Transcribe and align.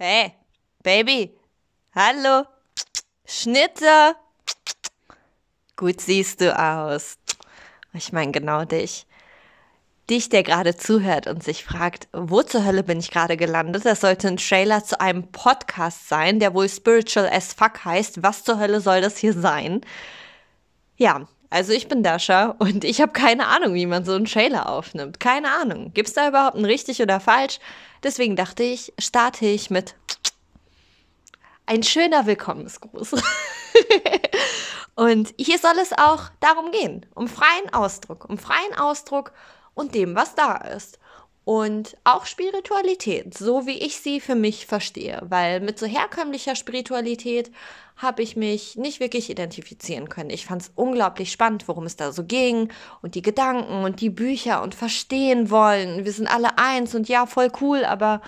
Hey, 0.00 0.32
Baby. 0.84 1.36
Hallo. 1.92 2.44
Schnitte. 3.26 4.14
Gut 5.74 6.00
siehst 6.00 6.40
du 6.40 6.56
aus. 6.56 7.18
Ich 7.92 8.12
meine 8.12 8.30
genau 8.30 8.64
dich. 8.64 9.08
Dich, 10.08 10.28
der 10.28 10.44
gerade 10.44 10.76
zuhört 10.76 11.26
und 11.26 11.42
sich 11.42 11.64
fragt, 11.64 12.06
wo 12.12 12.44
zur 12.44 12.64
Hölle 12.64 12.84
bin 12.84 13.00
ich 13.00 13.10
gerade 13.10 13.36
gelandet? 13.36 13.86
Das 13.86 14.02
sollte 14.02 14.28
ein 14.28 14.36
Trailer 14.36 14.84
zu 14.84 15.00
einem 15.00 15.32
Podcast 15.32 16.08
sein, 16.08 16.38
der 16.38 16.54
wohl 16.54 16.68
Spiritual 16.68 17.28
as 17.28 17.52
Fuck 17.52 17.84
heißt. 17.84 18.22
Was 18.22 18.44
zur 18.44 18.60
Hölle 18.60 18.80
soll 18.80 19.00
das 19.00 19.16
hier 19.16 19.32
sein? 19.32 19.80
Ja, 20.96 21.26
also 21.50 21.72
ich 21.72 21.88
bin 21.88 22.02
Dasha 22.02 22.54
und 22.58 22.84
ich 22.84 23.00
habe 23.00 23.12
keine 23.12 23.46
Ahnung, 23.46 23.74
wie 23.74 23.86
man 23.86 24.04
so 24.04 24.12
einen 24.12 24.26
Trailer 24.26 24.68
aufnimmt. 24.68 25.18
Keine 25.18 25.52
Ahnung. 25.52 25.92
Gibt 25.94 26.08
es 26.08 26.14
da 26.14 26.28
überhaupt 26.28 26.56
ein 26.56 26.64
richtig 26.64 27.00
oder 27.00 27.20
falsch? 27.20 27.58
Deswegen 28.02 28.36
dachte 28.36 28.62
ich, 28.62 28.92
starte 28.98 29.46
ich 29.46 29.70
mit 29.70 29.94
ein 31.64 31.82
schöner 31.82 32.26
Willkommensgruß. 32.26 33.12
und 34.94 35.34
hier 35.38 35.58
soll 35.58 35.78
es 35.80 35.92
auch 35.92 36.24
darum 36.40 36.70
gehen, 36.70 37.06
um 37.14 37.28
freien 37.28 37.72
Ausdruck, 37.72 38.28
um 38.28 38.38
freien 38.38 38.74
Ausdruck 38.78 39.32
und 39.74 39.94
dem, 39.94 40.14
was 40.14 40.34
da 40.34 40.56
ist. 40.56 40.98
Und 41.48 41.96
auch 42.04 42.26
Spiritualität, 42.26 43.32
so 43.32 43.66
wie 43.66 43.78
ich 43.78 44.00
sie 44.00 44.20
für 44.20 44.34
mich 44.34 44.66
verstehe, 44.66 45.22
weil 45.30 45.60
mit 45.60 45.78
so 45.78 45.86
herkömmlicher 45.86 46.54
Spiritualität 46.54 47.50
habe 47.96 48.20
ich 48.20 48.36
mich 48.36 48.76
nicht 48.76 49.00
wirklich 49.00 49.30
identifizieren 49.30 50.10
können. 50.10 50.28
Ich 50.28 50.44
fand 50.44 50.60
es 50.60 50.72
unglaublich 50.74 51.32
spannend, 51.32 51.66
worum 51.66 51.86
es 51.86 51.96
da 51.96 52.12
so 52.12 52.22
ging 52.22 52.70
und 53.00 53.14
die 53.14 53.22
Gedanken 53.22 53.82
und 53.82 54.02
die 54.02 54.10
Bücher 54.10 54.62
und 54.62 54.74
verstehen 54.74 55.48
wollen. 55.48 56.04
Wir 56.04 56.12
sind 56.12 56.26
alle 56.26 56.58
eins 56.58 56.94
und 56.94 57.08
ja, 57.08 57.24
voll 57.24 57.50
cool, 57.62 57.82
aber 57.82 58.20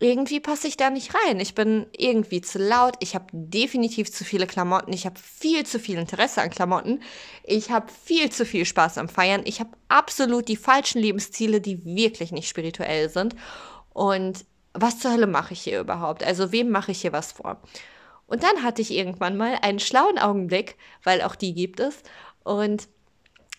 irgendwie 0.00 0.38
passe 0.38 0.68
ich 0.68 0.76
da 0.76 0.90
nicht 0.90 1.12
rein. 1.14 1.40
Ich 1.40 1.54
bin 1.54 1.86
irgendwie 1.96 2.40
zu 2.40 2.58
laut. 2.58 2.94
Ich 3.00 3.14
habe 3.14 3.26
definitiv 3.32 4.12
zu 4.12 4.24
viele 4.24 4.46
Klamotten. 4.46 4.92
Ich 4.92 5.06
habe 5.06 5.18
viel 5.18 5.66
zu 5.66 5.80
viel 5.80 5.98
Interesse 5.98 6.40
an 6.40 6.50
Klamotten. 6.50 7.02
Ich 7.42 7.70
habe 7.70 7.86
viel 8.04 8.30
zu 8.30 8.46
viel 8.46 8.64
Spaß 8.64 8.98
am 8.98 9.08
Feiern. 9.08 9.42
Ich 9.44 9.58
habe 9.58 9.70
absolut 9.88 10.46
die 10.46 10.56
falschen 10.56 11.00
Lebensziele, 11.00 11.60
die 11.60 11.84
wirklich 11.84 12.30
nicht 12.30 12.48
spirituell 12.48 13.08
sind. 13.08 13.34
Und 13.92 14.44
was 14.72 15.00
zur 15.00 15.12
Hölle 15.12 15.26
mache 15.26 15.54
ich 15.54 15.62
hier 15.62 15.80
überhaupt? 15.80 16.22
Also 16.22 16.52
wem 16.52 16.70
mache 16.70 16.92
ich 16.92 17.00
hier 17.00 17.12
was 17.12 17.32
vor? 17.32 17.60
Und 18.28 18.44
dann 18.44 18.62
hatte 18.62 18.82
ich 18.82 18.92
irgendwann 18.92 19.36
mal 19.36 19.58
einen 19.62 19.80
schlauen 19.80 20.18
Augenblick, 20.18 20.76
weil 21.02 21.22
auch 21.22 21.34
die 21.34 21.54
gibt 21.54 21.80
es. 21.80 22.02
Und 22.44 22.88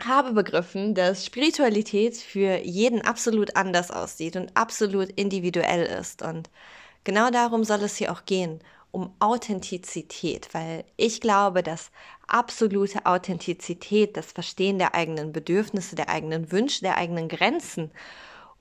habe 0.06 0.34
begriffen, 0.34 0.96
dass 0.96 1.26
Spiritualität 1.26 2.18
für 2.18 2.58
jeden 2.60 3.02
absolut 3.02 3.56
anders 3.56 3.92
aussieht 3.92 4.36
und 4.36 4.56
absolut 4.56 5.10
individuell 5.10 5.86
ist. 5.86 6.22
Und 6.22 6.50
genau 7.04 7.30
darum 7.30 7.64
soll 7.64 7.84
es 7.84 7.98
hier 7.98 8.12
auch 8.12 8.26
gehen, 8.26 8.62
um 8.92 9.14
Authentizität, 9.20 10.50
weil 10.54 10.84
ich 10.98 11.22
glaube, 11.22 11.64
dass 11.64 11.92
absolute 12.28 13.06
Authentizität, 13.06 14.18
das 14.18 14.32
Verstehen 14.32 14.80
der 14.80 14.96
eigenen 14.96 15.32
Bedürfnisse, 15.32 15.96
der 15.96 16.10
eigenen 16.10 16.52
Wünsche, 16.52 16.82
der 16.82 16.98
eigenen 16.98 17.28
Grenzen 17.28 17.92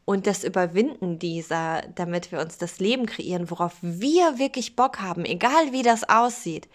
und 0.05 0.27
das 0.27 0.45
Überwinden 0.45 1.19
dieser, 1.19 1.83
damit 1.95 2.33
wir 2.33 2.41
uns 2.41 2.59
das 2.59 2.79
Leben 2.79 3.07
kreieren, 3.07 3.51
worauf 3.51 3.75
wir 3.81 4.39
wirklich 4.39 4.77
Bock 4.77 5.01
haben, 5.01 5.25
egal 5.25 5.73
wie 5.73 5.83
das 5.83 6.09
aussieht, 6.09 6.69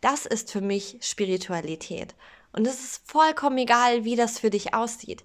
das 0.00 0.26
ist 0.26 0.50
für 0.50 0.60
mich 0.60 0.98
Spiritualität. 1.00 2.14
Und 2.52 2.66
es 2.66 2.80
ist 2.80 3.02
vollkommen 3.04 3.58
egal, 3.58 4.04
wie 4.04 4.16
das 4.16 4.38
für 4.38 4.50
dich 4.50 4.74
aussieht. 4.74 5.24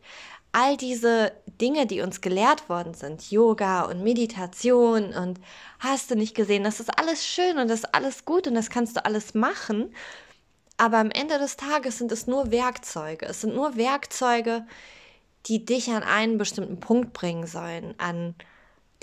All 0.51 0.77
diese 0.77 1.33
Dinge, 1.59 1.85
die 1.85 2.01
uns 2.01 2.21
gelehrt 2.21 2.69
worden 2.69 2.93
sind, 2.93 3.29
Yoga 3.29 3.81
und 3.83 4.03
Meditation 4.03 5.13
und 5.13 5.39
hast 5.79 6.11
du 6.11 6.15
nicht 6.15 6.35
gesehen, 6.35 6.63
das 6.63 6.79
ist 6.79 6.97
alles 6.97 7.25
schön 7.25 7.57
und 7.57 7.67
das 7.67 7.79
ist 7.79 7.95
alles 7.95 8.23
gut 8.25 8.47
und 8.47 8.55
das 8.55 8.69
kannst 8.69 8.95
du 8.95 9.03
alles 9.03 9.33
machen. 9.33 9.93
Aber 10.77 10.97
am 10.97 11.11
Ende 11.11 11.39
des 11.39 11.57
Tages 11.57 11.97
sind 11.97 12.11
es 12.11 12.27
nur 12.27 12.51
Werkzeuge. 12.51 13.25
Es 13.25 13.41
sind 13.41 13.55
nur 13.55 13.75
Werkzeuge, 13.75 14.65
die 15.47 15.65
dich 15.65 15.89
an 15.89 16.03
einen 16.03 16.37
bestimmten 16.37 16.79
Punkt 16.79 17.13
bringen 17.13 17.47
sollen, 17.47 17.95
an 17.97 18.35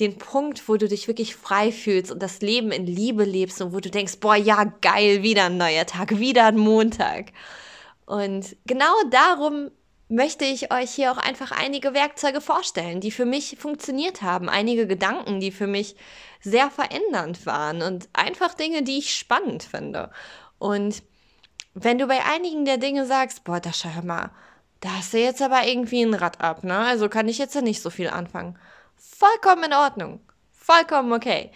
den 0.01 0.19
Punkt, 0.19 0.69
wo 0.69 0.77
du 0.77 0.89
dich 0.89 1.07
wirklich 1.07 1.37
frei 1.37 1.71
fühlst 1.71 2.11
und 2.11 2.23
das 2.23 2.41
Leben 2.41 2.73
in 2.73 2.87
Liebe 2.87 3.25
lebst 3.25 3.61
und 3.63 3.73
wo 3.73 3.81
du 3.81 3.91
denkst, 3.91 4.19
boah, 4.21 4.35
ja, 4.35 4.65
geil, 4.65 5.23
wieder 5.23 5.45
ein 5.45 5.59
neuer 5.59 5.87
Tag, 5.87 6.19
wieder 6.19 6.47
ein 6.47 6.59
Montag. 6.59 7.33
Und 8.13 8.57
genau 8.67 8.93
darum 9.09 9.71
möchte 10.11 10.45
ich 10.45 10.71
euch 10.71 10.91
hier 10.91 11.13
auch 11.13 11.17
einfach 11.17 11.51
einige 11.51 11.95
Werkzeuge 11.95 12.43
vorstellen, 12.43 13.01
die 13.01 13.11
für 13.11 13.25
mich 13.25 13.57
funktioniert 13.59 14.21
haben, 14.21 14.51
einige 14.51 14.87
Gedanken, 14.87 15.41
die 15.41 15.51
für 15.51 15.67
mich 15.67 15.97
sehr 16.43 16.71
verändernd 16.71 17.47
waren 17.47 17.81
und 17.81 18.11
einfach 18.13 18.53
Dinge, 18.53 18.83
die 18.83 18.99
ich 18.99 19.15
spannend 19.15 19.63
finde. 19.63 20.11
Und 20.59 21.03
wenn 21.73 21.97
du 21.97 22.07
bei 22.07 22.23
einigen 22.23 22.67
der 22.67 22.77
Dinge 22.77 23.07
sagst, 23.07 23.45
boah, 23.45 23.61
das 23.61 23.79
schau 23.79 24.03
mal, 24.03 24.31
da 24.81 24.91
hast 24.99 25.15
du 25.15 25.19
jetzt 25.19 25.41
aber 25.41 25.67
irgendwie 25.67 26.03
ein 26.03 26.13
Rad 26.13 26.39
ab, 26.43 26.65
ne? 26.65 26.77
Also 26.77 27.09
kann 27.09 27.29
ich 27.29 27.39
jetzt 27.39 27.55
ja 27.55 27.63
nicht 27.63 27.81
so 27.81 27.89
viel 27.89 28.11
anfangen. 28.11 28.59
Vollkommen 28.99 29.65
in 29.65 29.73
Ordnung. 29.73 30.21
Vollkommen 30.53 31.15
okay. 31.15 31.51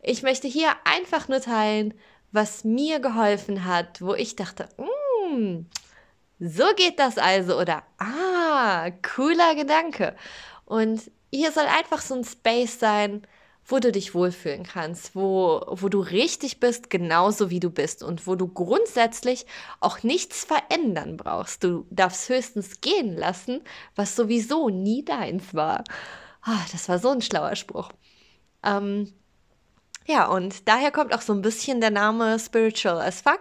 Ich 0.00 0.22
möchte 0.22 0.48
hier 0.48 0.70
einfach 0.84 1.28
nur 1.28 1.42
teilen, 1.42 1.92
was 2.32 2.64
mir 2.64 3.00
geholfen 3.00 3.66
hat, 3.66 4.00
wo 4.00 4.14
ich 4.14 4.34
dachte, 4.34 4.66
mm, 4.78 5.66
so 6.40 6.64
geht 6.74 6.98
das 6.98 7.18
also 7.18 7.58
oder 7.60 7.82
ah, 7.98 8.90
cooler 9.02 9.54
Gedanke. 9.54 10.16
Und 10.64 11.10
hier 11.30 11.52
soll 11.52 11.66
einfach 11.66 12.00
so 12.00 12.14
ein 12.14 12.24
Space 12.24 12.80
sein, 12.80 13.26
wo 13.66 13.78
du 13.78 13.92
dich 13.92 14.14
wohlfühlen 14.14 14.64
kannst, 14.64 15.14
wo, 15.14 15.62
wo 15.68 15.88
du 15.88 16.00
richtig 16.00 16.58
bist, 16.58 16.90
genauso 16.90 17.50
wie 17.50 17.60
du 17.60 17.70
bist 17.70 18.02
und 18.02 18.26
wo 18.26 18.34
du 18.34 18.48
grundsätzlich 18.48 19.46
auch 19.80 20.02
nichts 20.02 20.44
verändern 20.44 21.18
brauchst. 21.18 21.62
Du 21.62 21.86
darfst 21.90 22.28
höchstens 22.28 22.80
gehen 22.80 23.16
lassen, 23.16 23.60
was 23.94 24.16
sowieso 24.16 24.70
nie 24.70 25.04
deins 25.04 25.54
war. 25.54 25.84
Oh, 26.46 26.60
das 26.72 26.88
war 26.88 26.98
so 26.98 27.10
ein 27.10 27.20
schlauer 27.20 27.54
Spruch. 27.54 27.90
Ähm, 28.64 29.12
ja, 30.06 30.26
und 30.26 30.66
daher 30.66 30.90
kommt 30.90 31.14
auch 31.14 31.20
so 31.20 31.34
ein 31.34 31.42
bisschen 31.42 31.80
der 31.80 31.90
Name 31.90 32.38
Spiritual 32.38 33.00
as 33.00 33.20
Fuck. 33.20 33.40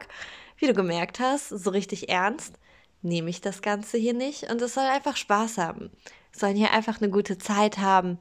Wie 0.58 0.68
du 0.68 0.74
gemerkt 0.74 1.20
hast, 1.20 1.50
so 1.50 1.70
richtig 1.70 2.10
ernst 2.10 2.60
nehme 3.02 3.30
ich 3.30 3.42
das 3.42 3.62
Ganze 3.62 3.98
hier 3.98 4.14
nicht 4.14 4.50
und 4.52 4.62
es 4.62 4.74
soll 4.74 4.86
einfach 4.86 5.16
Spaß 5.16 5.58
haben. 5.58 5.90
Sollen 6.32 6.56
hier 6.56 6.72
einfach 6.72 7.02
eine 7.02 7.10
gute 7.10 7.38
Zeit 7.38 7.78
haben 7.78 8.20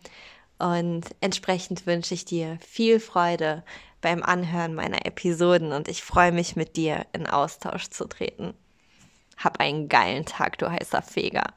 und 0.59 1.03
entsprechend 1.21 1.87
wünsche 1.87 2.15
ich 2.15 2.25
dir 2.25 2.59
viel 2.67 3.01
Freude 3.01 3.65
beim 4.01 4.23
Anhören 4.23 4.75
meiner 4.75 5.07
Episoden 5.07 5.73
und 5.73 5.89
ich 5.89 6.03
freue 6.03 6.33
mich 6.33 6.57
mit 6.57 6.77
dir 6.77 7.07
in 7.13 7.27
Austausch 7.27 7.89
zu 7.91 8.07
treten. 8.07 8.55
Hab 9.37 9.61
einen 9.61 9.89
geilen 9.89 10.25
Tag, 10.25 10.59
du 10.59 10.71
heißer 10.71 11.03
Feger. 11.03 11.55